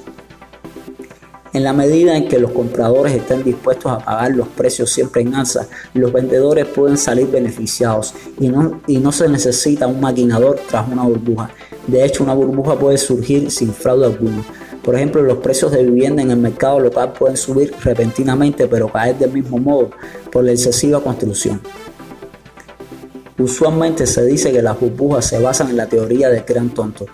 En 1.56 1.64
la 1.64 1.72
medida 1.72 2.18
en 2.18 2.28
que 2.28 2.38
los 2.38 2.52
compradores 2.52 3.14
estén 3.14 3.42
dispuestos 3.42 3.90
a 3.90 4.00
pagar 4.00 4.36
los 4.36 4.50
precios 4.50 4.90
siempre 4.90 5.22
en 5.22 5.34
alza, 5.34 5.66
los 5.94 6.12
vendedores 6.12 6.66
pueden 6.66 6.98
salir 6.98 7.28
beneficiados 7.28 8.14
y 8.38 8.50
no, 8.50 9.12
se 9.14 9.30
necesita 9.30 9.88
un 9.88 10.02
maquinador 10.02 10.60
tras 10.70 10.86
una 10.92 11.04
burbuja. 11.04 11.50
De 11.88 12.04
hecho, 12.04 12.26
una 12.26 12.34
burbuja 12.34 12.78
puede 12.78 12.98
surgir 12.98 13.50
sin 13.52 13.74
fraude 13.74 14.06
alguno. 14.06 14.44
Por 14.84 14.96
ejemplo, 14.96 15.22
los 15.22 15.38
precios 15.38 15.72
de 15.72 15.86
vivienda 15.86 16.22
en 16.22 16.32
el 16.32 16.40
mercado 16.40 16.82
local 16.82 17.14
pueden 17.14 17.38
subir 17.38 17.74
repentinamente 17.82 18.68
pero 18.68 18.92
caer 18.92 19.18
del 19.18 19.32
mismo 19.32 19.58
modo 19.58 19.92
por 20.34 20.44
la 20.44 20.52
excesiva 20.52 21.00
construcción. 21.00 21.62
Usualmente 23.40 24.06
se 24.08 24.26
dice 24.26 24.52
que 24.52 24.62
las 24.62 24.78
burbujas 24.78 25.28
se 25.28 25.40
basan 25.40 25.70
en 25.70 25.78
la 25.78 25.88
teoría 25.88 26.28
del 26.30 26.44
gran 26.44 26.72
tonto, 26.72 27.06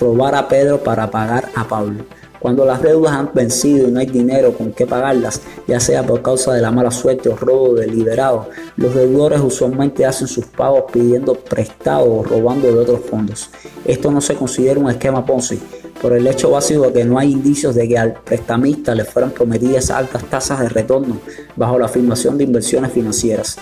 robar 0.00 0.34
a 0.34 0.48
Pedro 0.48 0.82
para 0.82 1.08
pagar 1.08 1.48
a 1.54 1.68
Pablo. 1.68 2.04
Cuando 2.44 2.66
las 2.66 2.82
deudas 2.82 3.14
han 3.14 3.30
vencido 3.32 3.88
y 3.88 3.90
no 3.90 4.00
hay 4.00 4.04
dinero 4.04 4.52
con 4.52 4.72
qué 4.72 4.86
pagarlas, 4.86 5.40
ya 5.66 5.80
sea 5.80 6.02
por 6.04 6.20
causa 6.20 6.52
de 6.52 6.60
la 6.60 6.70
mala 6.70 6.90
suerte 6.90 7.30
o 7.30 7.36
robo 7.36 7.72
deliberado, 7.72 8.50
los 8.76 8.94
deudores 8.94 9.40
usualmente 9.40 10.04
hacen 10.04 10.28
sus 10.28 10.44
pagos 10.44 10.84
pidiendo 10.92 11.36
prestado 11.36 12.04
o 12.04 12.22
robando 12.22 12.70
de 12.70 12.78
otros 12.78 13.00
fondos. 13.08 13.48
Esto 13.86 14.10
no 14.10 14.20
se 14.20 14.34
considera 14.34 14.78
un 14.78 14.90
esquema 14.90 15.24
Ponzi, 15.24 15.58
por 16.02 16.12
el 16.12 16.26
hecho 16.26 16.50
básico 16.50 16.82
de 16.82 16.92
que 16.92 17.04
no 17.06 17.18
hay 17.18 17.32
indicios 17.32 17.74
de 17.76 17.88
que 17.88 17.96
al 17.96 18.12
prestamista 18.12 18.94
le 18.94 19.06
fueran 19.06 19.30
prometidas 19.30 19.90
altas 19.90 20.22
tasas 20.24 20.60
de 20.60 20.68
retorno 20.68 21.20
bajo 21.56 21.78
la 21.78 21.86
afirmación 21.86 22.36
de 22.36 22.44
inversiones 22.44 22.92
financieras. 22.92 23.56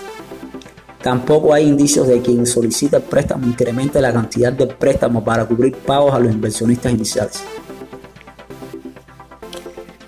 Tampoco 1.01 1.53
hay 1.53 1.67
indicios 1.67 2.07
de 2.07 2.15
que 2.15 2.31
quien 2.31 2.45
solicita 2.45 2.99
préstamo 2.99 3.47
incremente 3.47 4.01
la 4.01 4.11
cantidad 4.11 4.51
de 4.51 4.67
préstamo 4.67 5.23
para 5.23 5.45
cubrir 5.45 5.73
pagos 5.73 6.13
a 6.13 6.19
los 6.19 6.33
inversionistas 6.33 6.91
iniciales. 6.91 7.43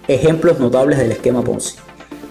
Ejemplos 0.08 0.60
notables 0.60 1.00
del 1.00 1.12
esquema 1.14 1.44
Ponzi. 1.44 1.78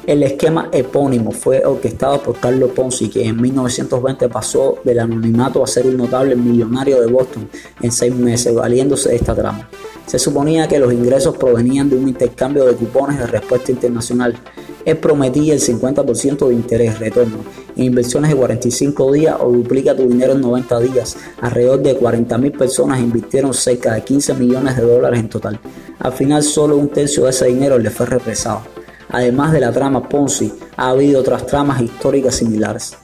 El 0.07 0.23
esquema 0.23 0.69
epónimo 0.71 1.33
fue 1.33 1.65
orquestado 1.65 2.23
por 2.23 2.39
Carlos 2.39 2.73
Ponzi, 2.73 3.09
que 3.09 3.25
en 3.25 3.41
1920 3.41 4.29
pasó 4.29 4.77
del 4.85 4.99
anonimato 4.99 5.65
a 5.65 5.67
ser 5.67 5.87
un 5.87 5.97
notable 5.97 6.37
millonario 6.37 7.01
de 7.01 7.07
Boston 7.07 7.49
en 7.81 7.91
seis 7.91 8.15
meses, 8.15 8.55
valiéndose 8.55 9.09
de 9.09 9.17
esta 9.17 9.35
trama. 9.35 9.67
Se 10.05 10.19
suponía 10.19 10.69
que 10.69 10.79
los 10.79 10.93
ingresos 10.93 11.39
provenían 11.39 11.89
de 11.89 11.97
un 11.97 12.07
intercambio 12.07 12.67
de 12.67 12.75
cupones 12.75 13.19
de 13.19 13.27
respuesta 13.27 13.73
internacional. 13.73 14.37
Él 14.85 14.99
prometía 14.99 15.55
el 15.55 15.61
50% 15.61 16.49
de 16.49 16.55
interés 16.55 16.99
retorno 16.99 17.39
en 17.75 17.85
inversiones 17.85 18.31
de 18.31 18.37
45 18.37 19.11
días 19.11 19.37
o 19.41 19.51
duplica 19.51 19.97
tu 19.97 20.07
dinero 20.07 20.35
en 20.35 20.43
90 20.43 20.81
días. 20.81 21.17
Alrededor 21.41 21.81
de 21.83 21.99
40.000 21.99 22.59
personas 22.59 23.01
invirtieron 23.01 23.55
cerca 23.55 23.95
de 23.95 24.05
15 24.05 24.35
millones 24.35 24.77
de 24.77 24.83
dólares 24.83 25.19
en 25.19 25.31
total. 25.31 25.59
Al 25.99 26.13
final 26.13 26.43
solo 26.43 26.77
un 26.77 26.91
tercio 26.91 27.25
de 27.25 27.31
ese 27.31 27.47
dinero 27.47 27.79
le 27.79 27.89
fue 27.89 28.05
represado. 28.05 28.84
Además 29.15 29.53
de 29.53 29.61
la 29.61 29.71
trama 29.71 30.09
Ponzi, 30.09 30.53
ha 30.77 30.89
habido 30.89 31.21
otras 31.21 31.47
tramas 31.47 31.81
históricas 31.81 32.35
similares. 32.35 32.97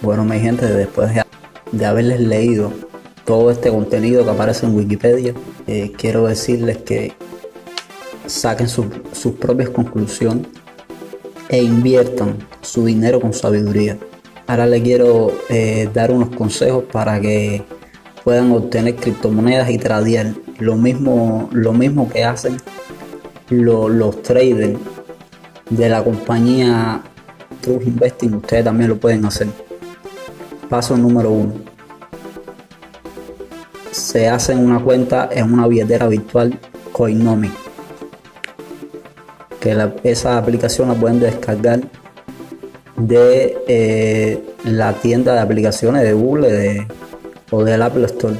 Bueno, 0.00 0.24
mi 0.24 0.40
gente, 0.40 0.64
después 0.64 1.10
de, 1.72 1.84
haberles 1.84 2.18
leído 2.20 2.72
todo 3.26 3.50
este 3.50 3.68
contenido 3.68 4.24
que 4.24 4.30
aparece 4.30 4.64
en 4.64 4.74
Wikipedia, 4.74 5.34
eh, 5.66 5.92
quiero 5.94 6.26
decirles 6.26 6.78
que 6.78 7.12
saquen 8.24 8.70
sus 8.70 9.34
propias 9.38 9.68
conclusiones 9.68 10.46
e 11.50 11.62
inviertan 11.62 12.38
su 12.62 12.86
dinero 12.86 13.20
con 13.20 13.34
sabiduría. 13.34 13.98
Ahora 14.46 14.64
les 14.64 14.80
quiero 14.80 15.32
eh, 15.50 15.86
dar 15.92 16.12
unos 16.12 16.30
consejos 16.30 16.84
para 16.90 17.20
que 17.20 17.62
puedan 18.24 18.52
obtener 18.52 18.96
criptomonedas 18.96 19.68
y 19.68 19.76
tradear 19.76 20.32
lo 20.60 20.76
mismo, 20.76 21.50
lo 21.52 21.74
mismo 21.74 22.08
que 22.08 22.24
hacen 22.24 22.56
los 23.50 24.22
traders 24.22 24.78
de 25.70 25.88
la 25.88 26.02
compañía 26.02 27.02
True 27.60 27.84
Investing. 27.84 28.34
Ustedes 28.34 28.64
también 28.64 28.90
lo 28.90 28.96
pueden 28.96 29.24
hacer. 29.24 29.48
Paso 30.68 30.96
número 30.96 31.30
uno. 31.30 31.54
Se 33.90 34.28
hacen 34.28 34.58
una 34.58 34.80
cuenta 34.80 35.28
en 35.32 35.52
una 35.52 35.66
billetera 35.66 36.06
virtual 36.08 36.58
Coinomi. 36.92 37.50
Que 39.60 39.76
esa 40.04 40.38
aplicación 40.38 40.88
la 40.88 40.94
pueden 40.94 41.20
descargar 41.20 41.80
de 42.96 43.56
eh, 43.66 44.42
la 44.64 44.92
tienda 44.94 45.34
de 45.34 45.40
aplicaciones 45.40 46.02
de 46.02 46.12
Google 46.12 46.86
o 47.50 47.64
del 47.64 47.82
Apple 47.82 48.04
Store. 48.06 48.36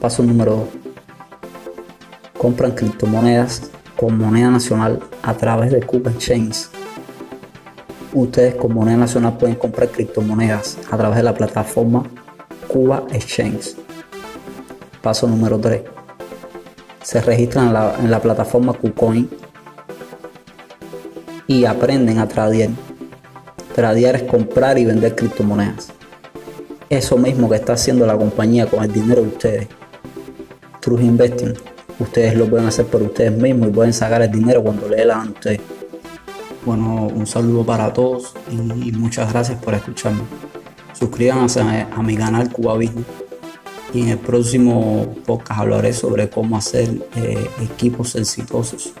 Paso 0.00 0.22
número 0.22 0.52
2. 0.52 0.68
Compran 2.38 2.72
criptomonedas 2.72 3.70
moneda 4.10 4.50
nacional 4.50 5.00
a 5.22 5.34
través 5.34 5.72
de 5.72 5.80
Cuba 5.80 6.10
Exchange. 6.10 6.68
Ustedes 8.12 8.54
con 8.54 8.74
moneda 8.74 8.96
nacional 8.96 9.36
pueden 9.38 9.56
comprar 9.56 9.88
criptomonedas 9.88 10.78
a 10.90 10.96
través 10.96 11.16
de 11.16 11.22
la 11.22 11.34
plataforma 11.34 12.04
Cuba 12.68 13.04
Exchange. 13.12 13.76
Paso 15.00 15.26
número 15.26 15.58
3. 15.58 15.82
Se 17.02 17.20
registran 17.20 17.68
en 17.68 17.72
la, 17.74 17.94
en 17.98 18.10
la 18.10 18.20
plataforma 18.20 18.72
KuCoin 18.72 19.28
y 21.46 21.64
aprenden 21.64 22.18
a 22.18 22.28
tradear 22.28 22.70
Tradear 23.74 24.16
es 24.16 24.22
comprar 24.24 24.78
y 24.78 24.84
vender 24.84 25.14
criptomonedas. 25.14 25.88
Eso 26.90 27.16
mismo 27.16 27.48
que 27.48 27.56
está 27.56 27.72
haciendo 27.72 28.06
la 28.06 28.18
compañía 28.18 28.66
con 28.66 28.84
el 28.84 28.92
dinero 28.92 29.22
de 29.22 29.28
ustedes. 29.28 29.68
True 30.80 31.02
Investing 31.02 31.71
ustedes 31.98 32.36
lo 32.36 32.46
pueden 32.48 32.66
hacer 32.66 32.86
por 32.86 33.02
ustedes 33.02 33.32
mismos 33.32 33.68
y 33.68 33.72
pueden 33.72 33.92
sacar 33.92 34.22
el 34.22 34.30
dinero 34.30 34.62
cuando 34.62 34.88
le 34.88 35.04
dan 35.04 35.28
a 35.28 35.30
ustedes. 35.30 35.60
Bueno, 36.64 37.08
un 37.08 37.26
saludo 37.26 37.64
para 37.64 37.92
todos 37.92 38.34
y 38.50 38.92
muchas 38.92 39.32
gracias 39.32 39.60
por 39.60 39.74
escucharme. 39.74 40.22
Suscríbanse 40.92 41.60
a, 41.60 42.02
mi 42.02 42.16
canal 42.16 42.52
Cuba 42.52 42.74
Business 42.74 43.06
y 43.92 44.02
en 44.02 44.08
el 44.10 44.18
próximo 44.18 45.16
podcast 45.26 45.60
hablaré 45.60 45.92
sobre 45.92 46.30
cómo 46.30 46.56
hacer 46.56 46.88
eh, 47.16 47.44
equipos 47.60 48.14
exitosos 48.14 48.92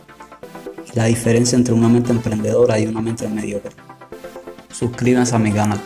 y 0.92 0.96
la 0.96 1.04
diferencia 1.04 1.56
entre 1.56 1.74
una 1.74 1.88
mente 1.88 2.10
emprendedora 2.10 2.78
y 2.80 2.86
una 2.86 3.00
mente 3.00 3.28
mediocre. 3.28 3.72
Suscríbanse 4.72 5.36
a 5.36 5.38
mi 5.38 5.52
canal. 5.52 5.80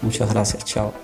Muchas 0.00 0.32
gracias, 0.32 0.64
chao. 0.64 1.03